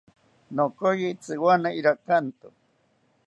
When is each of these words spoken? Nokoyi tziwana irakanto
Nokoyi 0.55 1.09
tziwana 1.23 1.69
irakanto 1.79 2.47